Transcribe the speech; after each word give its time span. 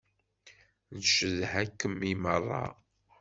Ncedha-kem 0.97 1.97
i 2.09 2.13
meṛṛa. 2.23 2.65